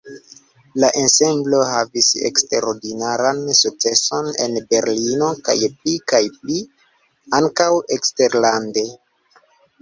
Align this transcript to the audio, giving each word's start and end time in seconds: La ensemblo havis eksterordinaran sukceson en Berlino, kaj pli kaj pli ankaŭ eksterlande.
La 0.83 0.87
ensemblo 1.01 1.57
havis 1.71 2.07
eksterordinaran 2.29 3.41
sukceson 3.59 4.31
en 4.47 4.57
Berlino, 4.71 5.29
kaj 5.51 5.57
pli 5.75 5.95
kaj 6.13 6.23
pli 6.39 6.57
ankaŭ 7.43 7.69
eksterlande. 7.99 8.87